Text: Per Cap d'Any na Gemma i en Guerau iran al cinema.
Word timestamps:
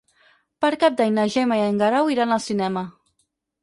Per 0.65 0.71
Cap 0.85 0.95
d'Any 1.03 1.13
na 1.19 1.27
Gemma 1.35 1.61
i 1.61 1.63
en 1.69 1.79
Guerau 1.85 2.13
iran 2.17 2.39
al 2.39 2.47
cinema. 2.51 2.89